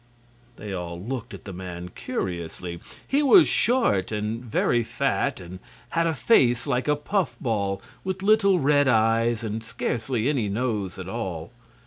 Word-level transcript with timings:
They 0.55 0.73
all 0.73 0.99
looked 0.99 1.31
at 1.31 1.43
the 1.45 1.53
man 1.53 1.89
curiously. 1.93 2.79
He 3.07 3.21
was 3.21 3.47
short 3.47 4.11
and 4.11 4.43
very 4.43 4.83
fat, 4.83 5.39
and 5.39 5.59
had 5.89 6.07
a 6.07 6.15
face 6.15 6.65
like 6.65 6.87
a 6.87 6.95
puff 6.95 7.37
ball, 7.39 7.83
with 8.03 8.23
little 8.23 8.57
red 8.57 8.87
eyes 8.87 9.43
and 9.43 9.61
scarcely 9.63 10.27
any 10.27 10.49
nose 10.49 10.97
at 10.97 11.07
all. 11.07 11.51